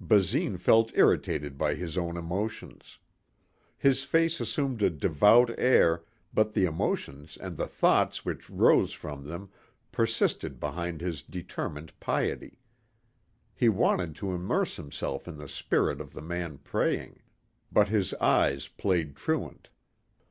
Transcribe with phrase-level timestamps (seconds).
[0.00, 2.96] Basine felt irritated by his own emotions.
[3.76, 9.26] His face assumed a devout air but the emotions and the thoughts which rose from
[9.28, 9.50] them
[9.92, 12.60] persisted behind his determined piety.
[13.54, 17.20] He wanted to immerse himself in the spirit of the man praying.
[17.70, 19.68] But his eyes played truant.